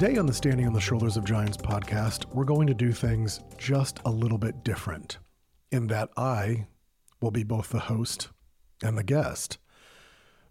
[0.00, 3.38] Today on the Standing on the Shoulders of Giants podcast, we're going to do things
[3.56, 5.18] just a little bit different
[5.70, 6.66] in that I
[7.20, 8.30] will be both the host
[8.82, 9.58] and the guest.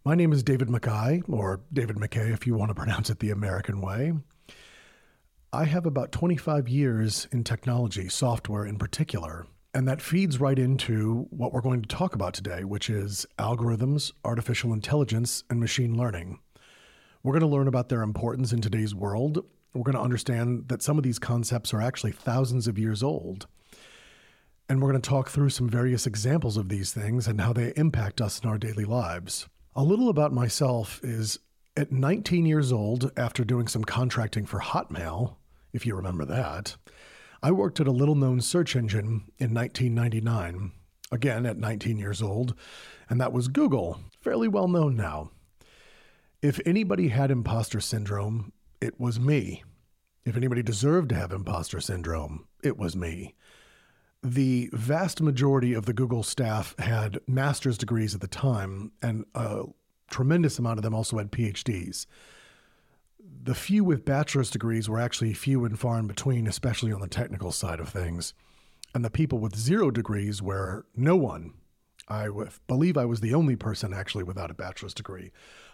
[0.05, 3.31] My name is David McKay, or David McKay if you want to pronounce it the
[3.31, 4.13] American way.
[5.51, 11.27] I have about 25 years in technology, software in particular, and that feeds right into
[11.31, 16.39] what we're going to talk about today, which is algorithms, artificial intelligence, and machine learning.
[17.23, 19.45] We're going to learn about their importance in today's world.
[19.73, 23.47] We're going to understand that some of these concepts are actually thousands of years old.
[24.67, 27.71] And we're going to talk through some various examples of these things and how they
[27.77, 29.47] impact us in our daily lives.
[29.73, 31.39] A little about myself is
[31.77, 35.37] at 19 years old, after doing some contracting for Hotmail,
[35.71, 36.75] if you remember that,
[37.41, 40.73] I worked at a little known search engine in 1999,
[41.09, 42.53] again at 19 years old,
[43.09, 45.31] and that was Google, fairly well known now.
[46.43, 49.63] If anybody had imposter syndrome, it was me.
[50.25, 53.33] If anybody deserved to have imposter syndrome, it was me.
[54.21, 59.63] The vast majority of the Google staff had master's degrees at the time, and a
[60.11, 62.07] tremendous amount of them also had PhDs.
[63.43, 67.07] The few with bachelor's degrees were actually few and far in between, especially on the
[67.07, 68.33] technical side of things.
[68.93, 71.53] And the people with zero degrees were no one.
[72.09, 72.27] I
[72.67, 75.31] believe I was the only person actually without a bachelor's degree.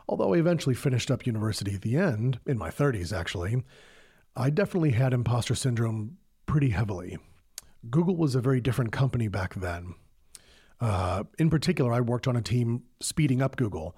[0.10, 3.64] Although I eventually finished up university at the end, in my 30s actually,
[4.36, 7.20] I definitely had imposter syndrome pretty heavily.
[7.92, 9.94] Google was a very different company back then.
[10.82, 13.96] Uh, in particular, I worked on a team speeding up Google.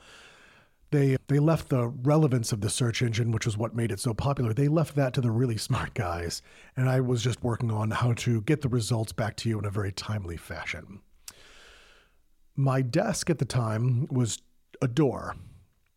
[0.90, 4.14] They they left the relevance of the search engine, which was what made it so
[4.14, 4.54] popular.
[4.54, 6.42] They left that to the really smart guys,
[6.76, 9.64] and I was just working on how to get the results back to you in
[9.64, 11.00] a very timely fashion.
[12.58, 14.42] My desk at the time was
[14.82, 15.38] a door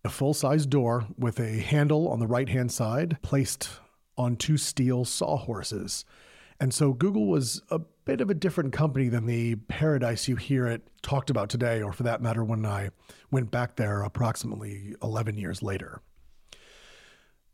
[0.05, 3.71] a full size door with a handle on the right hand side placed
[4.17, 6.05] on two steel sawhorses.
[6.61, 10.67] And so Google was a bit of a different company than the paradise you hear
[10.67, 12.91] it talked about today, or for that matter, when I
[13.31, 16.01] went back there approximately 11 years later.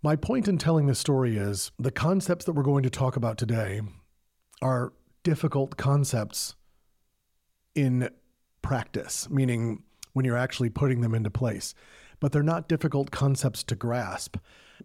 [0.02, 3.38] My point in telling this story is the concepts that we're going to talk about
[3.38, 3.80] today
[4.60, 4.92] are
[5.22, 6.54] difficult concepts
[7.74, 8.10] in
[8.62, 9.82] practice, meaning
[10.12, 11.74] when you're actually putting them into place
[12.20, 14.36] but they're not difficult concepts to grasp.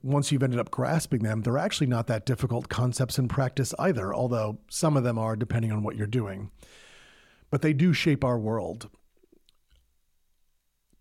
[0.01, 4.13] Once you've ended up grasping them, they're actually not that difficult concepts in practice either,
[4.13, 6.49] although some of them are depending on what you're doing.
[7.51, 8.89] But they do shape our world.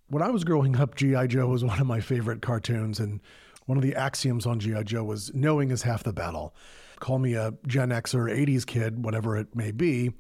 [0.09, 1.29] When I was growing up, G.I.
[1.29, 3.21] Joe was one of my favorite cartoons, and
[3.67, 4.83] one of the axioms on G.I.
[4.83, 6.55] Joe was knowing is half the battle.
[7.01, 10.13] Call me a Gen X or 80s kid, whatever it may be.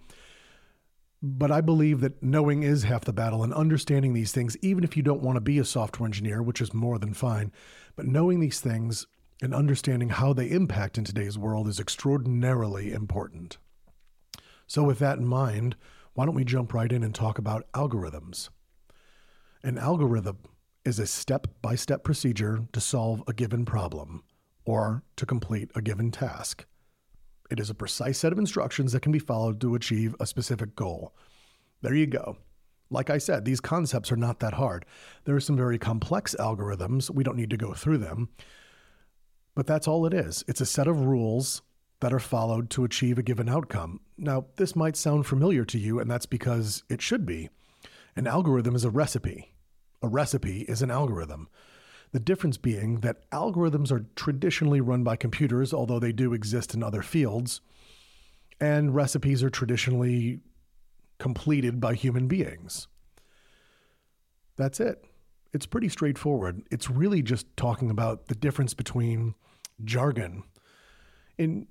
[1.27, 4.95] But I believe that knowing is half the battle and understanding these things, even if
[4.95, 7.51] you don't want to be a software engineer, which is more than fine,
[7.97, 9.07] but knowing these things
[9.41, 13.57] and understanding how they impact in today's world is extraordinarily important.
[14.67, 15.77] So, with that in mind,
[16.12, 18.51] why don't we jump right in and talk about algorithms?
[19.62, 20.41] An algorithm
[20.85, 24.25] is a step by step procedure to solve a given problem
[24.67, 26.67] or to complete a given task.
[27.50, 30.75] It is a precise set of instructions that can be followed to achieve a specific
[30.75, 31.15] goal.
[31.82, 32.38] There you go.
[32.91, 34.87] Like I said, these concepts are not that hard.
[35.25, 37.10] There are some very complex algorithms.
[37.10, 38.28] We don't need to go through them.
[39.55, 40.44] But that's all it is.
[40.49, 41.62] It's a set of rules
[42.00, 44.00] that are followed to achieve a given outcome.
[44.19, 47.49] Now, this might sound familiar to you, and that's because it should be.
[48.16, 49.55] An algorithm is a recipe.
[50.03, 51.49] A recipe is an algorithm.
[52.15, 56.81] The difference being that algorithms are traditionally run by computers, although they do exist in
[56.81, 57.61] other fields,
[58.61, 60.39] and recipes are traditionally
[61.19, 62.87] completed by human beings.
[64.55, 65.05] That's it.
[65.53, 66.63] It's pretty straightforward.
[66.71, 69.35] It's really just talking about the difference between
[69.83, 70.45] jargon.
[71.37, 71.67] In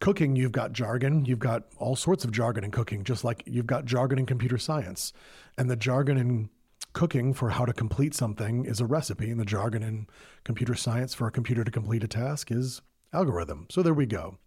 [0.00, 3.66] cooking, you've got jargon, you've got all sorts of jargon in cooking, just like you've
[3.66, 5.14] got jargon in computer science.
[5.56, 6.50] And the jargon in
[6.96, 10.06] cooking for how to complete something is a recipe, and the jargon in
[10.44, 12.80] computer science for a computer to complete a task is
[13.12, 13.66] algorithm.
[13.70, 14.38] So there we go.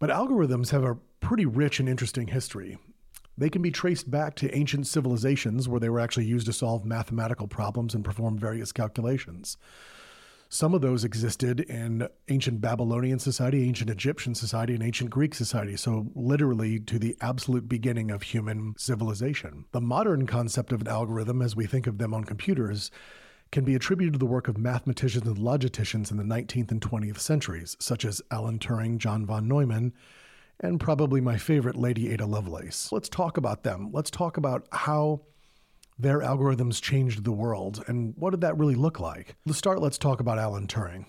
[0.00, 2.78] But algorithms have a pretty rich and interesting history.
[3.38, 6.84] They can be traced back to ancient civilizations where they were actually used to solve
[6.84, 9.56] mathematical problems and perform various calculations.
[10.54, 15.76] Some of those existed in ancient Babylonian society, ancient Egyptian society, and ancient Greek society.
[15.76, 19.64] So, literally, to the absolute beginning of human civilization.
[19.72, 22.92] The modern concept of an algorithm, as we think of them on computers,
[23.50, 27.18] can be attributed to the work of mathematicians and logisticians in the 19th and 20th
[27.18, 29.92] centuries, such as Alan Turing, John von Neumann,
[30.60, 32.92] and probably my favorite, Lady Ada Lovelace.
[32.92, 33.90] Let's talk about them.
[33.92, 35.22] Let's talk about how
[35.98, 37.84] their algorithms changed the world.
[37.86, 39.36] And what did that really look like?
[39.46, 41.06] To start, let's talk about Alan Turing.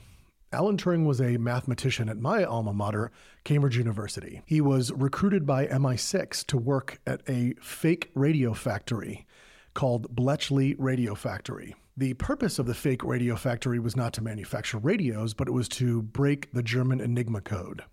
[0.51, 3.11] Alan Turing was a mathematician at my alma mater,
[3.43, 4.41] Cambridge University.
[4.45, 9.25] He was recruited by MI6 to work at a fake radio factory
[9.73, 11.75] called Bletchley Radio Factory.
[11.97, 15.67] The purpose of the fake radio factory was not to manufacture radios, but it was
[15.69, 17.83] to break the German Enigma code.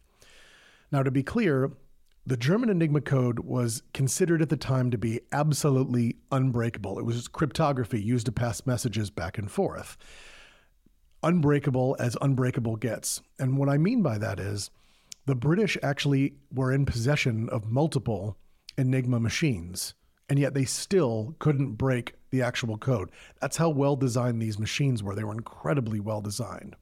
[0.92, 1.72] Now, to be clear,
[2.24, 6.98] the German Enigma code was considered at the time to be absolutely unbreakable.
[6.98, 9.96] It was cryptography used to pass messages back and forth.
[11.24, 13.22] Unbreakable as unbreakable gets.
[13.38, 14.70] And what I mean by that is
[15.26, 18.36] the British actually were in possession of multiple
[18.78, 19.94] Enigma machines,
[20.28, 23.10] and yet they still couldn't break the actual code.
[23.40, 25.14] That's how well designed these machines were.
[25.14, 26.76] They were incredibly well designed.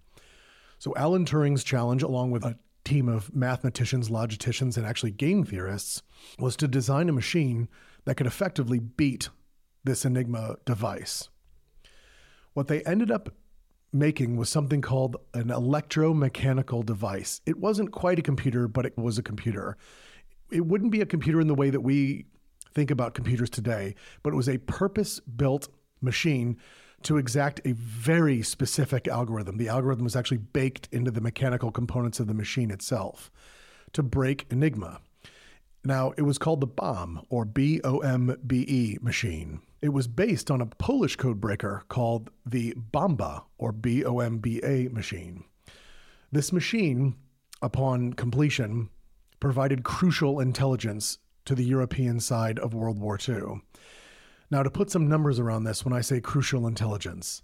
[0.79, 6.03] So, Alan Turing's challenge, along with a team of mathematicians, logisticians, and actually game theorists
[6.39, 7.69] was to design a machine
[8.05, 9.29] that could effectively beat
[9.85, 11.29] this Enigma device.
[12.55, 13.35] What they ended up
[13.93, 17.41] making was something called an electromechanical device.
[17.47, 19.77] It wasn't quite a computer, but it was a computer.
[20.51, 22.27] It wouldn't be a computer in the way that we
[22.75, 25.69] think about computers today, but it was a purpose built
[26.01, 26.57] machine
[27.03, 29.57] to exact a very specific algorithm.
[29.57, 33.31] The algorithm was actually baked into the mechanical components of the machine itself
[33.93, 35.01] to break Enigma.
[35.85, 39.61] Now, it was called the BOMBE or B O M B E machine.
[39.81, 44.39] It was based on a Polish code breaker called the Bomba or B O M
[44.39, 45.45] B A machine.
[46.31, 47.17] This machine,
[47.63, 48.91] upon completion,
[49.41, 53.63] provided crucial intelligence to the European side of World War II.
[54.51, 57.43] Now, to put some numbers around this, when I say crucial intelligence,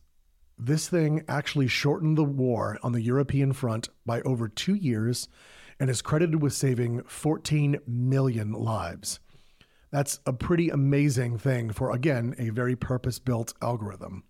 [0.58, 5.28] this thing actually shortened the war on the European front by over two years
[5.78, 9.20] and is credited with saving 14 million lives.
[9.92, 14.24] That's a pretty amazing thing for, again, a very purpose built algorithm.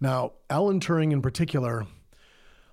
[0.00, 1.86] Now, Alan Turing in particular,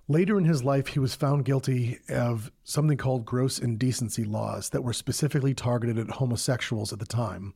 [0.08, 4.84] later in his life, he was found guilty of something called gross indecency laws that
[4.84, 7.54] were specifically targeted at homosexuals at the time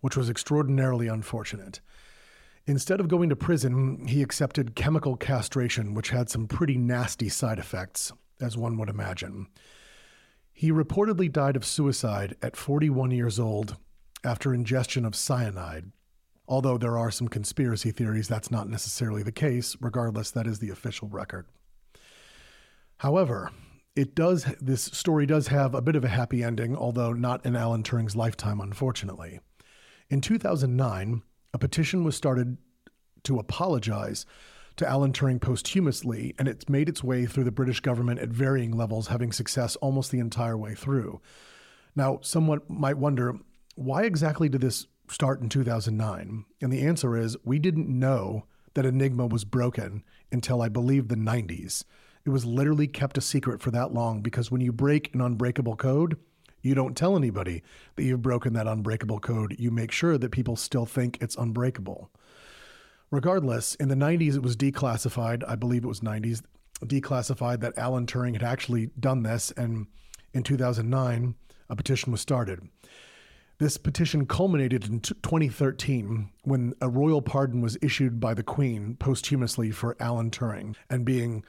[0.00, 1.80] which was extraordinarily unfortunate.
[2.66, 7.58] Instead of going to prison, he accepted chemical castration, which had some pretty nasty side
[7.58, 9.46] effects, as one would imagine.
[10.52, 13.76] He reportedly died of suicide at 41 years old
[14.24, 15.92] after ingestion of cyanide.
[16.48, 20.70] Although there are some conspiracy theories that's not necessarily the case, regardless, that is the
[20.70, 21.46] official record.
[22.98, 23.50] However,
[23.94, 27.56] it does this story does have a bit of a happy ending, although not in
[27.56, 29.40] Alan Turing's lifetime, unfortunately.
[30.08, 31.22] In 2009,
[31.52, 32.58] a petition was started
[33.24, 34.24] to apologize
[34.76, 38.70] to Alan Turing posthumously, and it's made its way through the British government at varying
[38.70, 41.20] levels, having success almost the entire way through.
[41.96, 43.34] Now, someone might wonder
[43.74, 46.44] why exactly did this start in 2009?
[46.60, 48.44] And the answer is we didn't know
[48.74, 51.84] that Enigma was broken until I believe the 90s.
[52.24, 55.76] It was literally kept a secret for that long because when you break an unbreakable
[55.76, 56.16] code,
[56.62, 57.62] you don't tell anybody
[57.96, 59.56] that you've broken that unbreakable code.
[59.58, 62.10] You make sure that people still think it's unbreakable.
[63.10, 65.44] Regardless, in the 90s, it was declassified.
[65.46, 66.42] I believe it was 90s,
[66.84, 69.52] declassified that Alan Turing had actually done this.
[69.52, 69.86] And
[70.34, 71.34] in 2009,
[71.68, 72.68] a petition was started.
[73.58, 79.70] This petition culminated in 2013 when a royal pardon was issued by the Queen posthumously
[79.70, 81.42] for Alan Turing and being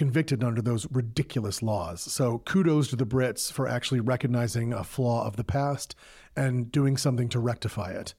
[0.00, 2.00] convicted under those ridiculous laws.
[2.00, 5.94] So kudos to the Brits for actually recognizing a flaw of the past
[6.34, 8.14] and doing something to rectify it.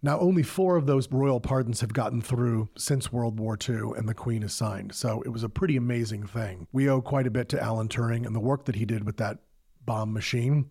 [0.00, 4.08] Now, only four of those royal pardons have gotten through since World War II, and
[4.08, 4.94] the Queen has signed.
[4.94, 6.66] So it was a pretty amazing thing.
[6.72, 9.18] We owe quite a bit to Alan Turing and the work that he did with
[9.18, 9.40] that
[9.84, 10.70] Bombe machine,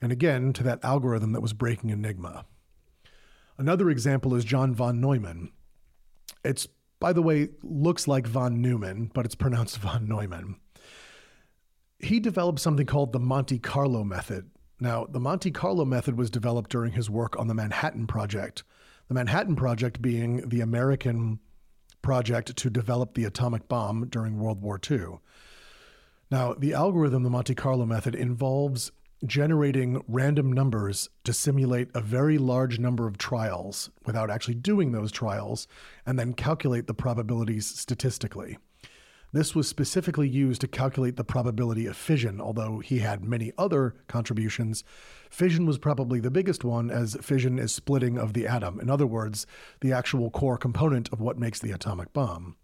[0.00, 2.46] and again to that algorithm that was breaking Enigma.
[3.58, 5.52] Another example is John von Neumann.
[6.42, 6.68] It's
[7.00, 10.56] by the way, looks like von Neumann, but it's pronounced von Neumann.
[11.98, 14.50] He developed something called the Monte Carlo method.
[14.80, 18.62] Now, the Monte Carlo method was developed during his work on the Manhattan Project.
[19.08, 21.40] The Manhattan Project being the American
[22.02, 25.18] project to develop the atomic bomb during World War II.
[26.30, 28.92] Now, the algorithm, the Monte Carlo method, involves
[29.24, 35.10] generating random numbers to simulate a very large number of trials without actually doing those
[35.10, 35.66] trials,
[36.06, 38.58] and then calculate the probabilities statistically.
[39.30, 43.94] This was specifically used to calculate the probability of fission, although he had many other
[44.06, 44.84] contributions.
[45.28, 48.80] Fission was probably the biggest one, as fission is splitting of the atom.
[48.80, 49.46] In other words,
[49.82, 52.56] the actual core component of what makes the atomic bomb.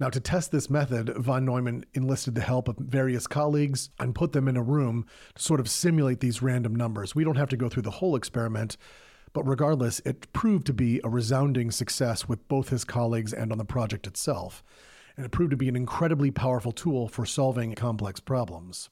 [0.00, 4.32] Now, to test this method, von Neumann enlisted the help of various colleagues and put
[4.32, 7.16] them in a room to sort of simulate these random numbers.
[7.16, 8.76] We don't have to go through the whole experiment,
[9.32, 13.58] but regardless, it proved to be a resounding success with both his colleagues and on
[13.58, 14.62] the project itself.
[15.18, 18.88] and it proved to be an incredibly powerful tool for solving complex problems.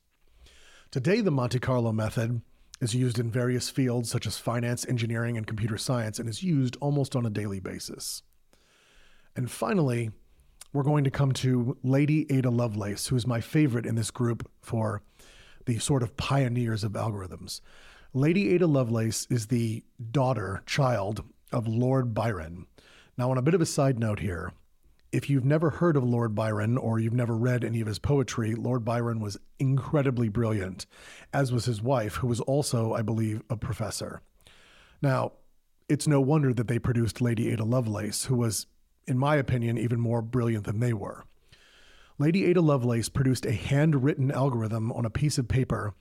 [0.90, 2.42] Today, the Monte Carlo method
[2.80, 6.76] is used in various fields such as finance, engineering, and computer science, and is used
[6.80, 8.24] almost on a daily basis.
[9.36, 10.10] And finally,
[10.72, 14.48] we're going to come to Lady Ada Lovelace, who is my favorite in this group
[14.60, 15.02] for
[15.66, 17.60] the sort of pioneers of algorithms.
[18.12, 22.66] Lady Ada Lovelace is the daughter, child of Lord Byron.
[23.18, 24.52] Now, on a bit of a side note here,
[25.12, 28.54] if you've never heard of Lord Byron or you've never read any of his poetry,
[28.54, 30.86] Lord Byron was incredibly brilliant,
[31.32, 34.20] as was his wife, who was also, I believe, a professor.
[35.00, 35.32] Now,
[35.88, 38.66] it's no wonder that they produced Lady Ada Lovelace, who was,
[39.06, 41.24] in my opinion, even more brilliant than they were.
[42.18, 45.94] Lady Ada Lovelace produced a handwritten algorithm on a piece of paper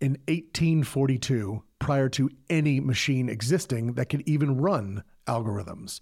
[0.00, 6.00] in 1842 prior to any machine existing that could even run algorithms.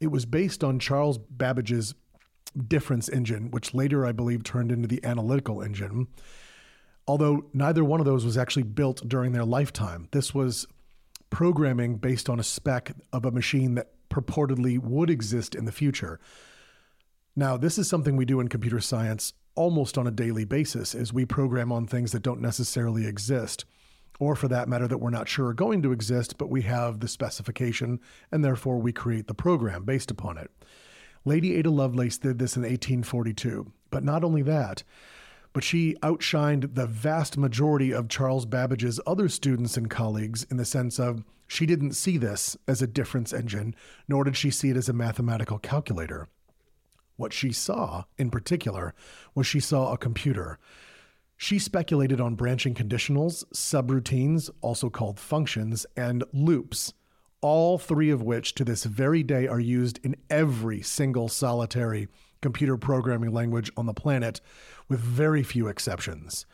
[0.00, 1.94] It was based on Charles Babbage's
[2.66, 6.06] difference engine, which later I believe turned into the analytical engine.
[7.06, 10.08] Although neither one of those was actually built during their lifetime.
[10.12, 10.66] This was
[11.30, 16.18] programming based on a spec of a machine that purportedly would exist in the future.
[17.36, 21.12] Now, this is something we do in computer science almost on a daily basis is
[21.12, 23.64] we program on things that don't necessarily exist
[24.20, 26.98] or for that matter, that we're not sure are going to exist, but we have
[26.98, 28.00] the specification,
[28.32, 30.50] and therefore we create the program based upon it.
[31.24, 33.72] Lady Ada Lovelace did this in 1842.
[33.90, 34.82] But not only that,
[35.58, 40.64] but she outshined the vast majority of Charles Babbage's other students and colleagues in the
[40.64, 43.74] sense of she didn't see this as a difference engine,
[44.06, 46.28] nor did she see it as a mathematical calculator.
[47.16, 48.94] What she saw, in particular,
[49.34, 50.60] was she saw a computer.
[51.36, 56.92] She speculated on branching conditionals, subroutines, also called functions, and loops,
[57.40, 62.06] all three of which to this very day are used in every single solitary
[62.40, 64.40] computer programming language on the planet,
[64.88, 66.46] with very few exceptions.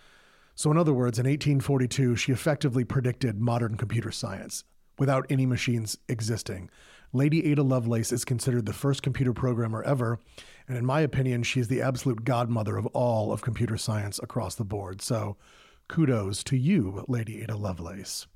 [0.55, 4.65] So, in other words, in 1842, she effectively predicted modern computer science
[4.99, 6.71] without any machines existing.
[7.13, 10.19] Lady Ada Lovelace is considered the first computer programmer ever,
[10.69, 14.57] and in my opinion, she is the absolute godmother of all of computer science across
[14.57, 15.01] the board.
[15.01, 15.37] So
[15.89, 18.27] kudos to you, Lady Ada Lovelace.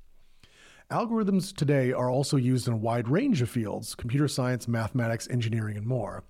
[0.91, 5.77] Algorithms today are also used in a wide range of fields computer science, mathematics, engineering,
[5.77, 6.23] and more.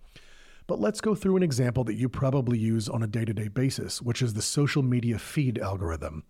[0.70, 3.48] But let's go through an example that you probably use on a day to day
[3.48, 6.24] basis, which is the social media feed algorithm.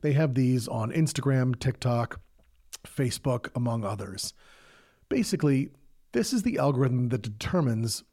[0.00, 2.20] They have these on Instagram, TikTok,
[2.86, 4.32] Facebook, among others.
[5.08, 5.70] Basically,
[6.12, 8.04] this is the algorithm that determines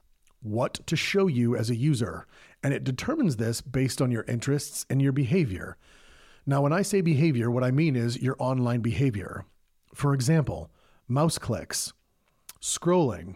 [0.42, 2.26] what to show you as a user,
[2.64, 5.78] and it determines this based on your interests and your behavior.
[6.48, 9.46] Now, when I say behavior, what I mean is your online behavior.
[9.94, 10.72] For example,
[11.08, 11.94] mouse clicks,
[12.60, 13.36] scrolling,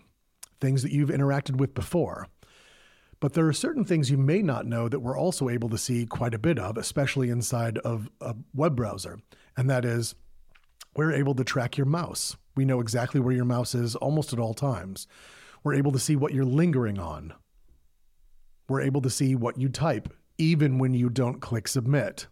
[0.61, 2.27] things that you've interacted with before.
[3.19, 6.05] But there are certain things you may not know that we're also able to see
[6.05, 9.19] quite a bit of, especially inside of a web browser.
[9.55, 10.15] And that is,
[10.95, 12.35] we're able to track your mouse.
[12.55, 15.07] We know exactly where your mouse is almost at all times.
[15.63, 17.33] We're able to see what you're lingering on.
[18.67, 22.27] We're able to see what you type, even when you don't click submit.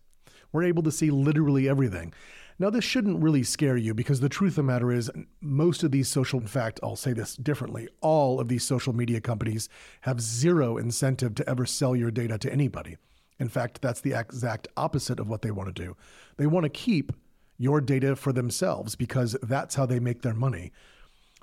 [0.51, 2.13] We're able to see literally everything.
[2.61, 5.91] Now, this shouldn't really scare you because the truth of the matter is, most of
[5.91, 9.69] these social, in fact, I'll say this differently, all of these social media companies
[10.01, 12.97] have zero incentive to ever sell your data to anybody.
[13.39, 15.95] In fact, that's the exact opposite of what they want to do.
[16.35, 17.13] They want to keep
[17.57, 20.73] your data for themselves because that's how they make their money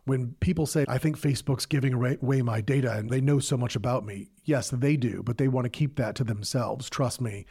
[0.06, 3.74] when people say, I think Facebook's giving away my data and they know so much
[3.74, 6.88] about me, yes, they do, but they want to keep that to themselves.
[6.88, 7.44] Trust me.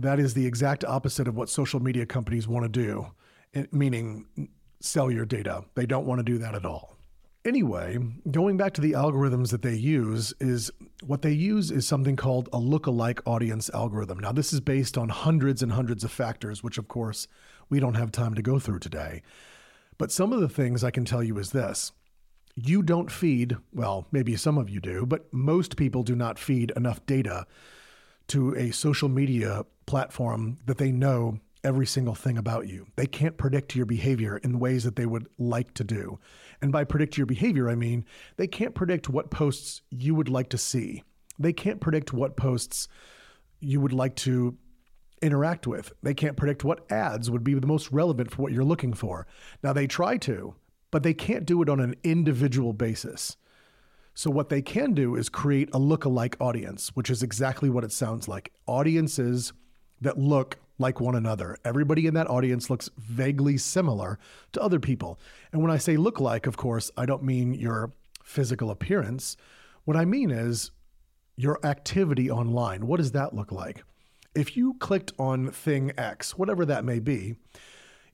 [0.00, 3.08] That is the exact opposite of what social media companies want to do,
[3.54, 4.48] eh, meaning
[4.80, 5.64] sell your data.
[5.74, 6.96] They don't want to do that at all.
[7.44, 7.98] Anyway,
[8.30, 10.70] going back to the algorithms that they use, is
[11.04, 14.20] what they use is something called a look-alike audience algorithm.
[14.20, 17.26] Now, this is based on hundreds and hundreds of factors, which of course
[17.68, 19.22] we don't have time to go through today.
[19.98, 21.90] But some of the things I can tell you is this
[22.54, 26.72] you don't feed, well, maybe some of you do, but most people do not feed
[26.76, 27.46] enough data
[28.28, 32.86] to a social media platform that they know every single thing about you.
[32.96, 36.20] They can't predict your behavior in ways that they would like to do.
[36.62, 38.04] And by predict your behavior, I mean
[38.36, 41.02] they can't predict what posts you would like to see.
[41.38, 42.86] They can't predict what posts
[43.60, 44.56] you would like to
[45.22, 45.92] interact with.
[46.02, 49.26] They can't predict what ads would be the most relevant for what you're looking for.
[49.62, 50.54] Now, they try to,
[50.90, 53.36] but they can't do it on an individual basis.
[54.14, 57.92] So, what they can do is create a look-alike audience, which is exactly what it
[57.92, 59.52] sounds like audiences
[60.00, 61.56] that look like one another.
[61.64, 64.18] Everybody in that audience looks vaguely similar
[64.52, 65.18] to other people.
[65.52, 69.36] And when I say look like, of course, I don't mean your physical appearance.
[69.84, 70.70] What I mean is
[71.36, 72.86] your activity online.
[72.86, 73.82] What does that look like?
[74.34, 77.36] If you clicked on thing X, whatever that may be,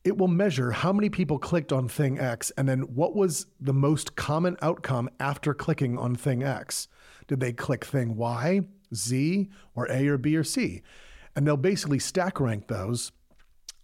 [0.04, 3.72] it will measure how many people clicked on thing X and then what was the
[3.72, 6.88] most common outcome after clicking on thing X.
[7.26, 8.60] Did they click thing Y,
[8.94, 10.82] Z, or A or B or C?
[11.36, 13.12] And they'll basically stack rank those.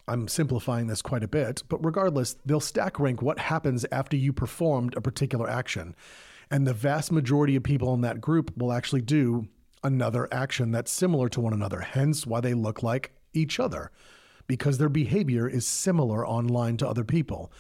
[0.07, 4.33] I'm simplifying this quite a bit, but regardless, they'll stack rank what happens after you
[4.33, 5.95] performed a particular action.
[6.51, 9.47] And the vast majority of people in that group will actually do
[9.85, 13.91] another action that's similar to one another, hence why they look like each other
[14.51, 17.53] because their behavior is similar online to other people.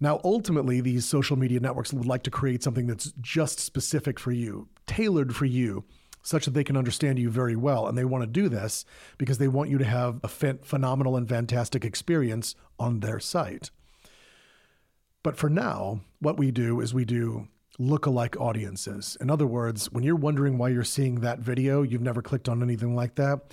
[0.00, 4.32] Now, ultimately, these social media networks would like to create something that's just specific for
[4.32, 5.84] you, tailored for you,
[6.26, 7.86] such that they can understand you very well.
[7.86, 8.84] And they want to do this
[9.16, 13.70] because they want you to have a phenomenal and fantastic experience on their site.
[15.22, 19.16] But for now, what we do is we do look-alike audiences.
[19.20, 22.62] In other words, when you're wondering why you're seeing that video, you've never clicked on
[22.62, 23.52] anything like that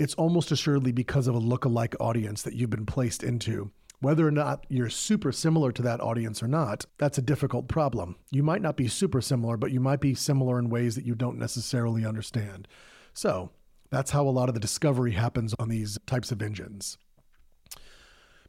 [0.00, 3.70] it's almost assuredly because of a look-alike audience that you've been placed into.
[4.00, 8.16] Whether or not you're super similar to that audience or not, that's a difficult problem.
[8.30, 11.14] You might not be super similar, but you might be similar in ways that you
[11.14, 12.66] don't necessarily understand.
[13.12, 13.50] So,
[13.90, 16.96] that's how a lot of the discovery happens on these types of engines.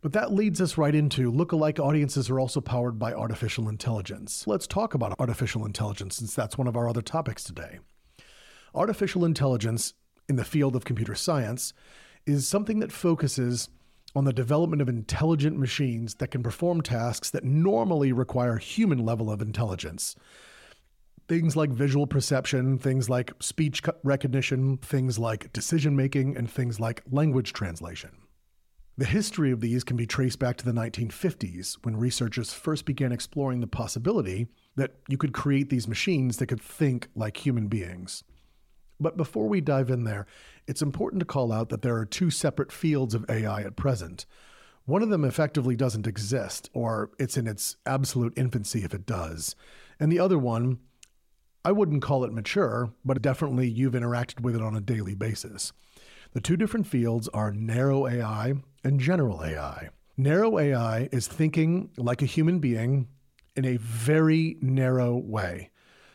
[0.01, 4.48] But that leads us right into look-alike audiences are also powered by artificial intelligence.
[4.48, 7.79] Let's talk about artificial intelligence since that's one of our other topics today.
[8.74, 9.93] Artificial intelligence
[10.29, 11.74] in the field of computer science
[12.25, 13.70] is something that focuses
[14.15, 19.32] on the development of intelligent machines that can perform tasks that normally require human level
[19.32, 20.15] of intelligence.
[21.27, 27.03] Things like visual perception, things like speech recognition, things like decision making, and things like
[27.10, 28.12] language translation.
[28.98, 33.12] The history of these can be traced back to the 1950s when researchers first began
[33.12, 38.24] exploring the possibility that you could create these machines that could think like human beings.
[39.01, 40.27] But before we dive in there,
[40.67, 44.27] it's important to call out that there are two separate fields of AI at present.
[44.85, 49.55] One of them effectively doesn't exist, or it's in its absolute infancy if it does.
[49.99, 50.79] And the other one,
[51.65, 55.73] I wouldn't call it mature, but definitely you've interacted with it on a daily basis.
[56.33, 59.89] The two different fields are narrow AI and general AI.
[60.15, 63.07] Narrow AI is thinking like a human being
[63.55, 65.71] in a very narrow way.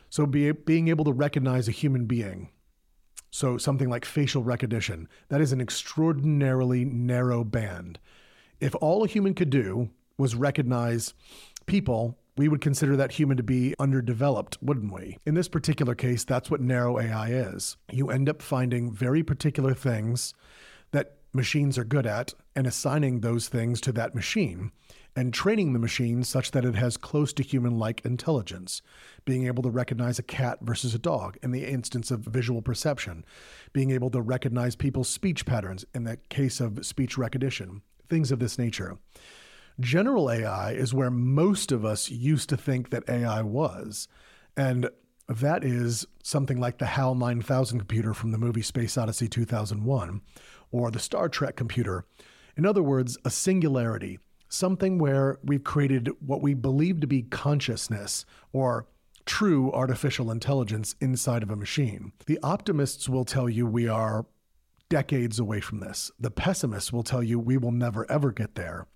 [0.09, 2.51] So, be, being able to recognize a human being,
[3.37, 7.99] so something like facial recognition, that is an extraordinarily narrow band.
[8.61, 11.13] If all a human could do was recognize
[11.67, 15.19] people, we would consider that human to be underdeveloped, wouldn't we?
[15.27, 17.77] In this particular case, that's what narrow AI is.
[17.93, 20.33] You end up finding very particular things
[20.93, 24.73] that machines are good at and assigning those things to that machine
[25.17, 28.83] and training the machine such that it has close to human like intelligence,
[29.25, 33.25] being able to recognize a cat versus a dog in the instance of visual perception,
[33.73, 38.39] being able to recognize people's speech patterns in the case of speech recognition, things of
[38.39, 38.99] this nature.
[39.81, 44.09] General AI is where most of us used to think that AI was.
[44.57, 44.91] And
[45.29, 50.21] that is something like the HAL 9000 computer from the movie Space Odyssey 2001,
[50.71, 52.05] or the Star Trek computer.
[52.57, 58.25] In other words, a singularity, something where we've created what we believe to be consciousness
[58.53, 58.87] or
[59.25, 62.13] true artificial intelligence inside of a machine.
[62.27, 64.27] The optimists will tell you we are
[64.89, 66.11] decades away from this.
[66.19, 68.87] The pessimists will tell you we will never ever get there.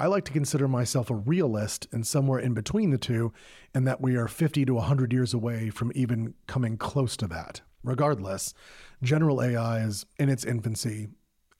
[0.00, 3.32] I like to consider myself a realist and somewhere in between the two,
[3.74, 7.62] and that we are 50 to 100 years away from even coming close to that.
[7.82, 8.54] Regardless,
[9.02, 11.08] general AI is in its infancy,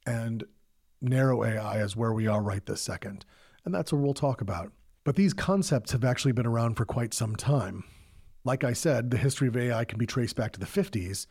[0.06, 0.44] and
[1.00, 3.24] narrow AI is where we are right this second.
[3.64, 4.72] And that's what we'll talk about.
[5.04, 7.84] But these concepts have actually been around for quite some time.
[8.44, 11.26] Like I said, the history of AI can be traced back to the 50s,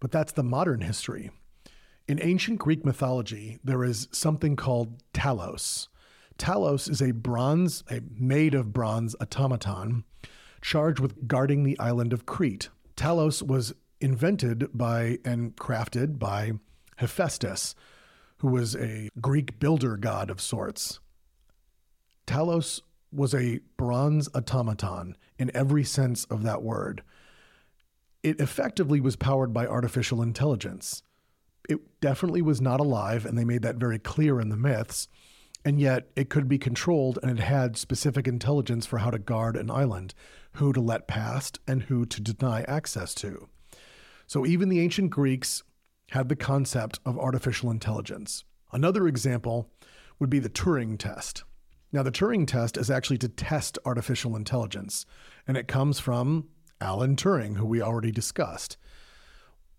[0.00, 1.30] but that's the modern history.
[2.08, 5.88] In ancient Greek mythology, there is something called Talos.
[6.38, 10.04] Talos is a bronze, a made of bronze automaton
[10.60, 12.68] charged with guarding the island of Crete.
[12.96, 16.52] Talos was invented by and crafted by
[16.96, 17.74] Hephaestus,
[18.42, 20.98] who was a Greek builder god of sorts.
[22.26, 22.80] Talos
[23.12, 27.04] was a bronze automaton in every sense of that word.
[28.24, 31.04] It effectively was powered by artificial intelligence.
[31.68, 35.06] It definitely was not alive, and they made that very clear in the myths.
[35.64, 39.56] And yet, it could be controlled, and it had specific intelligence for how to guard
[39.56, 40.14] an island,
[40.54, 43.48] who to let past, and who to deny access to.
[44.26, 45.62] So, even the ancient Greeks
[46.12, 48.44] had the concept of artificial intelligence.
[48.70, 49.70] Another example
[50.18, 51.42] would be the Turing test.
[51.90, 55.06] Now, the Turing test is actually to test artificial intelligence,
[55.48, 56.48] and it comes from
[56.82, 58.76] Alan Turing, who we already discussed.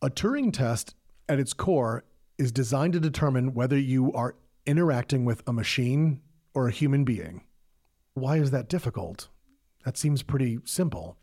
[0.02, 0.96] A Turing test,
[1.30, 2.04] at its core,
[2.40, 6.20] is designed to determine whether you are interacting with a machine
[6.56, 7.44] or a human being.
[8.16, 9.30] Why is that difficult?
[9.86, 11.16] That seems pretty simple.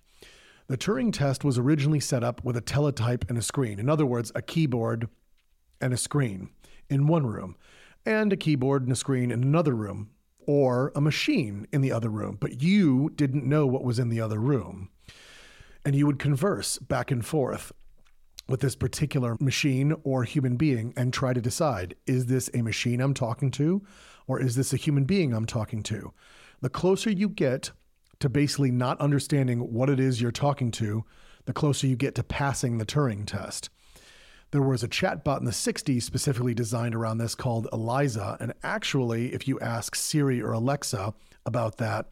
[0.70, 3.80] The Turing test was originally set up with a teletype and a screen.
[3.80, 5.08] In other words, a keyboard
[5.80, 6.50] and a screen
[6.88, 7.56] in one room,
[8.06, 10.10] and a keyboard and a screen in another room,
[10.46, 12.38] or a machine in the other room.
[12.40, 14.90] But you didn't know what was in the other room.
[15.84, 17.72] And you would converse back and forth
[18.48, 23.00] with this particular machine or human being and try to decide is this a machine
[23.00, 23.84] I'm talking to,
[24.28, 26.12] or is this a human being I'm talking to?
[26.60, 27.72] The closer you get
[28.20, 31.04] to basically not understanding what it is you're talking to,
[31.46, 33.70] the closer you get to passing the Turing test.
[34.52, 38.36] There was a chatbot in the 60s specifically designed around this called Eliza.
[38.40, 41.14] And actually, if you ask Siri or Alexa
[41.46, 42.06] about that,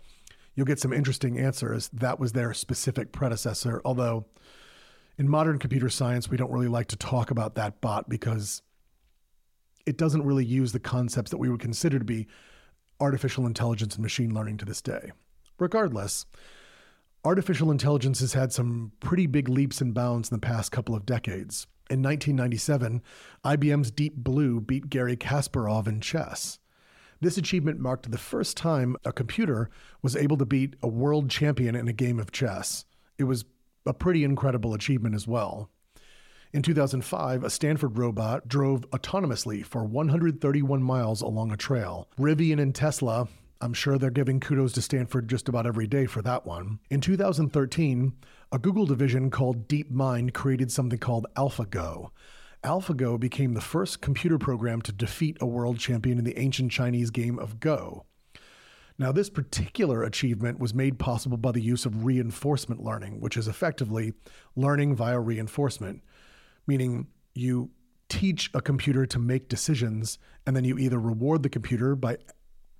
[0.54, 1.88] you'll get some interesting answers.
[1.92, 3.82] That was their specific predecessor.
[3.84, 4.26] Although,
[5.18, 8.62] in modern computer science, we don't really like to talk about that bot because
[9.84, 12.28] it doesn't really use the concepts that we would consider to be
[13.00, 15.10] artificial intelligence and machine learning to this day.
[15.58, 16.24] Regardless,
[17.24, 21.06] artificial intelligence has had some pretty big leaps and bounds in the past couple of
[21.06, 21.66] decades.
[21.90, 23.02] In 1997,
[23.44, 26.58] IBM's Deep Blue beat Garry Kasparov in chess.
[27.20, 29.70] This achievement marked the first time a computer
[30.02, 32.84] was able to beat a world champion in a game of chess.
[33.18, 33.44] It was
[33.84, 35.70] a pretty incredible achievement as well.
[36.52, 42.08] In 2005, a Stanford robot drove autonomously for 131 miles along a trail.
[42.18, 43.28] Rivian and Tesla
[43.60, 46.78] I'm sure they're giving kudos to Stanford just about every day for that one.
[46.90, 48.12] In 2013,
[48.52, 52.10] a Google division called DeepMind created something called AlphaGo.
[52.62, 57.10] AlphaGo became the first computer program to defeat a world champion in the ancient Chinese
[57.10, 58.04] game of Go.
[58.96, 63.46] Now, this particular achievement was made possible by the use of reinforcement learning, which is
[63.46, 64.12] effectively
[64.56, 66.02] learning via reinforcement,
[66.66, 67.70] meaning you
[68.08, 72.16] teach a computer to make decisions, and then you either reward the computer by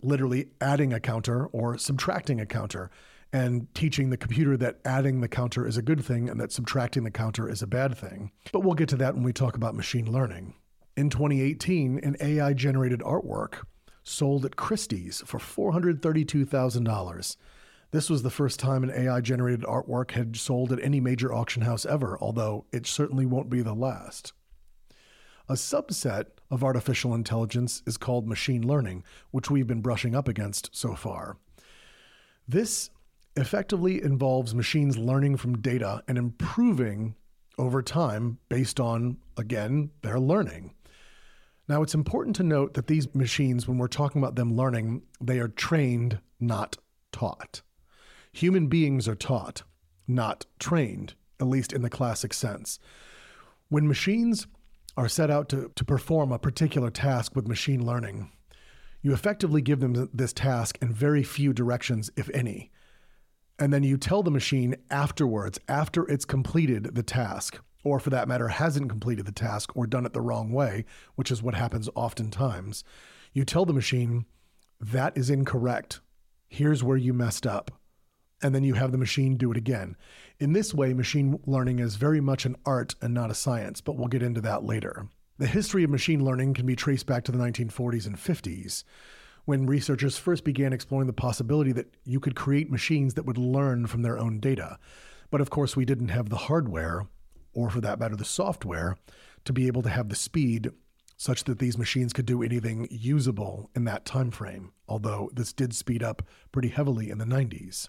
[0.03, 2.91] literally adding a counter or subtracting a counter
[3.33, 7.05] and teaching the computer that adding the counter is a good thing and that subtracting
[7.05, 8.31] the counter is a bad thing.
[8.53, 10.55] But we'll get to that when we talk about machine learning.
[10.97, 13.65] In 2018, an AI generated artwork
[14.03, 17.37] sold at Christie's for $432,000.
[17.91, 21.63] This was the first time an AI generated artwork had sold at any major auction
[21.63, 24.33] house ever, although it certainly won't be the last.
[25.49, 30.75] A subset of artificial intelligence is called machine learning, which we've been brushing up against
[30.75, 31.37] so far.
[32.47, 32.91] This
[33.37, 37.15] effectively involves machines learning from data and improving
[37.59, 40.75] over time based on, again, their learning.
[41.69, 45.39] Now, it's important to note that these machines, when we're talking about them learning, they
[45.39, 46.79] are trained, not
[47.13, 47.61] taught.
[48.33, 49.63] Human beings are taught,
[50.07, 52.79] not trained, at least in the classic sense.
[53.69, 54.47] When machines
[54.99, 58.33] are set out to, to perform a particular task with machine learning,
[59.01, 62.73] you effectively give them this task in very few directions, if any.
[63.61, 68.27] And then you tell the machine afterwards, after it's completed the task, or for that
[68.27, 70.85] matter, hasn't completed the task or done it the wrong way,
[71.15, 72.83] which is what happens oftentimes,
[73.33, 74.27] you tell the machine,
[74.81, 76.01] that is incorrect.
[76.49, 77.71] Here's where you messed up.
[78.43, 79.97] And then you have the machine do it again.
[80.39, 83.97] In this way, machine learning is very much an art and not a science, but
[83.97, 85.09] we'll get into that later.
[85.39, 88.85] The history of machine learning can be traced back to the 1940s and 50s,
[89.45, 93.87] when researchers first began exploring the possibility that you could create machines that would learn
[93.87, 94.79] from their own data.
[95.31, 97.07] But of course, we didn't have the hardware,
[97.55, 98.99] or for that matter, the software,
[99.45, 100.71] to be able to have the speed
[101.17, 105.75] such that these machines could do anything usable in that time frame, although this did
[105.75, 106.23] speed up
[106.53, 107.89] pretty heavily in the 90s.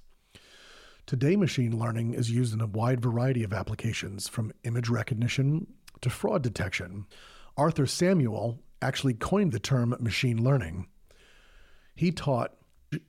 [1.09, 5.65] Today, machine learning is used in a wide variety of applications, from image recognition
[6.01, 7.07] to fraud detection.
[7.57, 10.87] Arthur Samuel actually coined the term machine learning.
[11.95, 12.53] He taught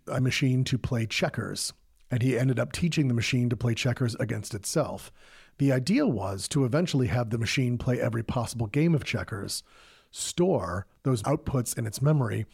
[0.09, 1.75] a machine to play checkers,
[2.11, 5.13] and he ended up teaching the machine to play checkers against itself.
[5.59, 9.63] The idea was to eventually have the machine play every possible game of checkers,
[10.11, 12.47] store those outputs in its memory,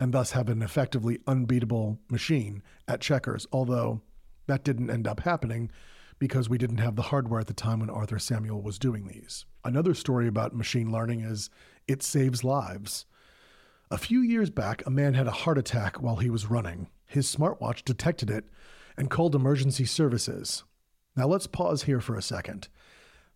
[0.00, 4.00] and thus have an effectively unbeatable machine at checkers, although
[4.46, 5.70] that didn't end up happening
[6.18, 9.46] because we didn't have the hardware at the time when Arthur Samuel was doing these.
[9.64, 11.50] Another story about machine learning is
[11.88, 13.06] it saves lives.
[13.90, 16.88] A few years back, a man had a heart attack while he was running.
[17.06, 18.44] His smartwatch detected it
[18.96, 20.64] and called emergency services.
[21.16, 22.68] Now let's pause here for a second.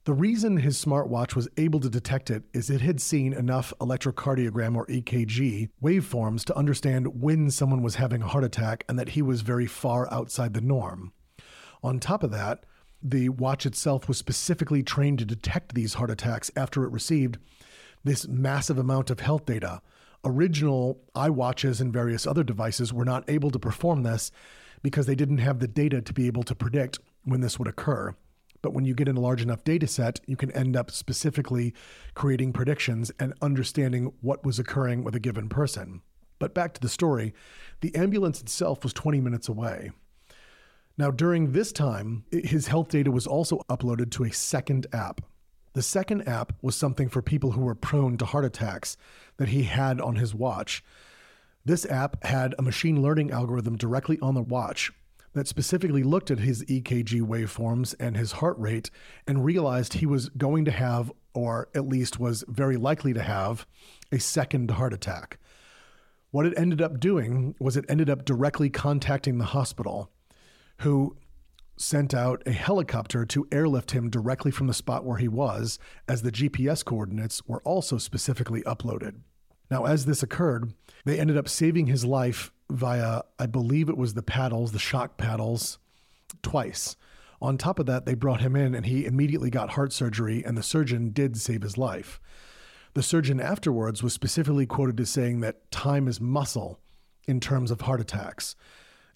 [0.09, 4.75] The reason his smartwatch was able to detect it is it had seen enough electrocardiogram
[4.75, 9.21] or EKG waveforms to understand when someone was having a heart attack and that he
[9.21, 11.13] was very far outside the norm.
[11.83, 12.65] On top of that,
[13.03, 17.37] The watch itself was specifically trained to detect these heart attacks after it received
[18.03, 19.83] this massive amount of health data.
[20.25, 24.33] Original iWatches and various other devices were not able to perform this
[24.83, 28.17] because they didn't have the data to be able to predict when this would occur.
[28.63, 31.75] But when you get in a large enough data set, you can end up specifically
[32.15, 36.03] creating predictions and understanding what was occurring with a given person.
[36.39, 37.35] But back to the story
[37.81, 39.93] the ambulance itself was 20 minutes away.
[40.97, 45.21] Now, during this time, his health data was also uploaded to a second app.
[45.75, 48.97] The second app was something for people who were prone to heart attacks
[49.37, 50.83] that he had on his watch.
[51.65, 54.91] This app had a machine learning algorithm directly on the watch
[55.33, 58.91] that specifically looked at his EKG waveforms and his heart rate
[59.27, 63.67] and realized he was going to have, or at least was very likely to have,
[64.11, 65.39] a second heart attack.
[66.31, 70.11] What it ended up doing was it ended up directly contacting the hospital,
[70.79, 71.17] who
[71.77, 76.23] sent out a helicopter to airlift him directly from the spot where he was, as
[76.23, 79.21] the GPS coordinates were also specifically uploaded.
[79.71, 80.73] Now, as this occurred,
[81.05, 85.17] they ended up saving his life via, I believe it was the paddles, the shock
[85.17, 85.79] paddles,
[86.43, 86.97] twice.
[87.41, 90.57] On top of that, they brought him in and he immediately got heart surgery, and
[90.57, 92.21] the surgeon did save his life.
[92.95, 96.81] The surgeon afterwards was specifically quoted as saying that time is muscle
[97.27, 98.57] in terms of heart attacks.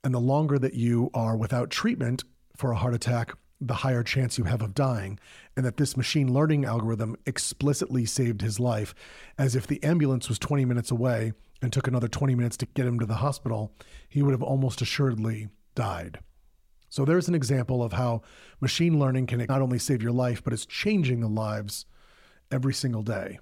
[0.05, 2.25] And the longer that you are without treatment
[2.57, 3.33] for a heart attack,
[3.67, 5.19] the higher chance you have of dying,
[5.57, 8.95] and that this machine learning algorithm explicitly saved his life,
[9.39, 12.87] as if the ambulance was 20 minutes away and took another 20 minutes to get
[12.87, 13.73] him to the hospital,
[14.09, 16.19] he would have almost assuredly died.
[16.89, 18.23] So there's an example of how
[18.61, 21.87] machine learning can not only save your life, but it's changing the lives
[22.51, 23.39] every single day.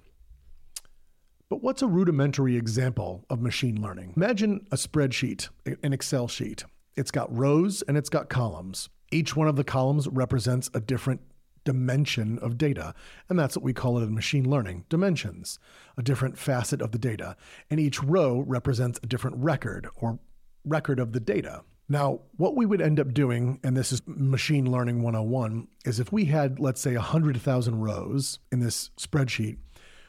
[1.49, 4.13] But what's a rudimentary example of machine learning?
[4.15, 5.49] Imagine a spreadsheet,
[5.83, 6.63] an Excel sheet.
[6.95, 8.87] It's got rows and it's got columns.
[9.11, 11.21] Each one of the columns represents a different
[11.63, 12.93] dimension of data.
[13.29, 15.59] And that's what we call it in machine learning dimensions,
[15.97, 17.35] a different facet of the data.
[17.69, 20.19] And each row represents a different record or
[20.65, 21.61] record of the data.
[21.87, 26.11] Now, what we would end up doing, and this is machine learning 101, is if
[26.11, 29.57] we had, let's say, 100,000 rows in this spreadsheet,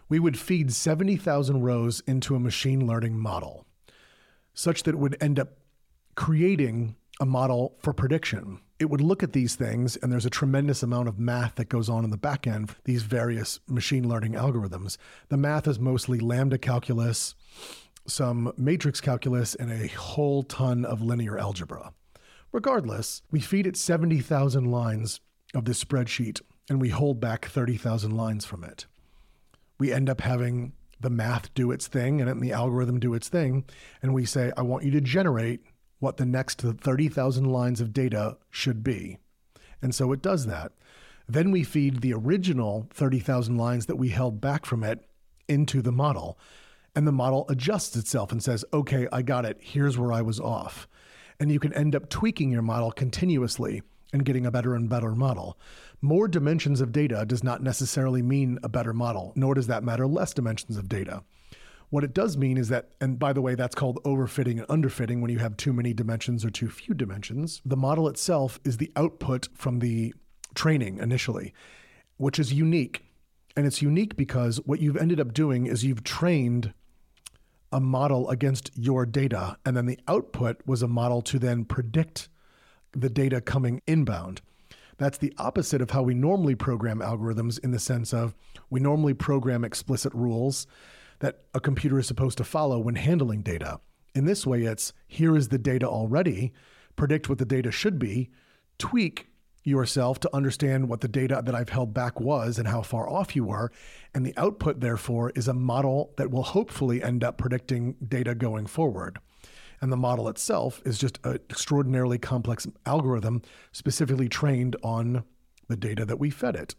[0.09, 3.67] we would feed 70,000 rows into a machine learning model
[4.55, 5.59] such that it would end up
[6.15, 10.83] creating a model for prediction it would look at these things, and there's a tremendous
[10.83, 14.97] amount of math that goes on in the back end, these various machine learning algorithms.
[15.29, 17.37] The math is mostly lambda calculus,
[18.09, 21.95] some matrix calculus, and a whole ton of linear algebra.
[22.51, 25.21] Regardless, we feed it 70,000 lines
[25.55, 28.87] of this spreadsheet, and we hold back 30,000 lines from it.
[29.79, 33.65] We end up having the math do its thing and the algorithm do its thing,
[34.03, 35.61] and we say, I want you to generate
[36.03, 39.19] what the next 30,000 lines of data should be.
[39.81, 40.73] And so it does that.
[41.29, 45.07] Then we feed the original 30,000 lines that we held back from it
[45.49, 46.39] into the model.
[46.95, 49.59] And the model adjusts itself and says, okay, I got it.
[49.61, 50.87] Here's where I was off.
[51.41, 55.15] And you can end up tweaking your model continuously and getting a better and better
[55.15, 55.59] model.
[56.03, 60.07] More dimensions of data does not necessarily mean a better model, nor does that matter
[60.07, 61.23] less dimensions of data.
[61.93, 65.21] What it does mean is that, and by the way, that's called overfitting and underfitting
[65.21, 67.61] when you have too many dimensions or too few dimensions.
[67.67, 70.15] The model itself is the output from the
[70.55, 71.53] training initially,
[72.17, 73.05] which is unique.
[73.59, 76.73] And it's unique because what you've ended up doing is you've trained
[77.71, 82.31] a model against your data, and then the output was a model to then predict
[82.93, 84.41] the data coming inbound.
[84.97, 88.35] That's the opposite of how we normally program algorithms in the sense of
[88.71, 90.67] we normally program explicit rules
[91.23, 93.81] that a computer is supposed to follow when handling data.
[94.13, 96.53] In this way, it's here is the data already,
[96.97, 98.29] predict what the data should be,
[98.77, 99.29] tweak
[99.63, 103.37] yourself to understand what the data that I've held back was and how far off
[103.37, 103.71] you were.
[104.13, 108.67] And the output, therefore, is a model that will hopefully end up predicting data going
[108.67, 109.21] forward.
[109.81, 115.23] And the model itself is just an extraordinarily complex algorithm specifically trained on
[115.69, 116.75] the data that we fed it.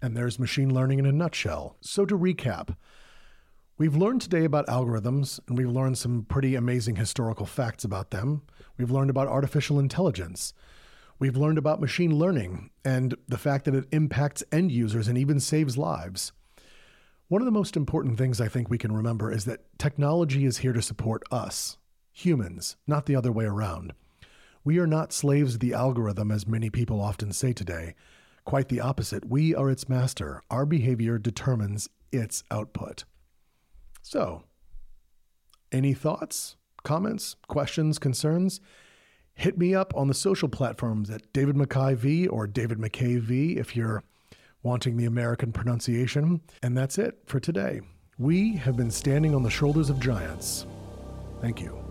[0.00, 1.76] And there's machine learning in a nutshell.
[1.82, 2.74] So, to recap,
[3.76, 8.42] We've learned today about algorithms, and we've learned some pretty amazing historical facts about them.
[8.78, 10.54] We've learned about artificial intelligence.
[11.18, 15.40] We've learned about machine learning and the fact that it impacts end users and even
[15.40, 16.30] saves lives.
[17.26, 20.58] One of the most important things I think we can remember is that technology is
[20.58, 21.76] here to support us,
[22.12, 23.92] humans, not the other way around.
[24.62, 27.96] We are not slaves to the algorithm, as many people often say today.
[28.44, 29.28] Quite the opposite.
[29.28, 30.42] We are its master.
[30.48, 33.02] Our behavior determines its output.
[34.04, 34.42] So,
[35.72, 38.60] any thoughts, comments, questions, concerns?
[39.34, 43.56] Hit me up on the social platforms at David McKay V or David McKay V
[43.56, 44.04] if you're
[44.62, 46.42] wanting the American pronunciation.
[46.62, 47.80] And that's it for today.
[48.18, 50.66] We have been standing on the shoulders of giants.
[51.40, 51.83] Thank you.